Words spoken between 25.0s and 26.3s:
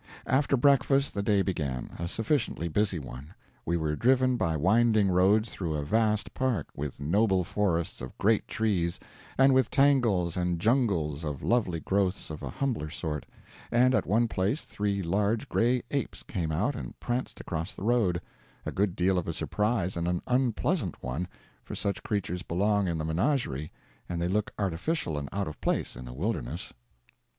and out of place in a